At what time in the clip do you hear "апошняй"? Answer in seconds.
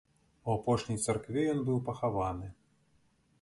0.57-0.97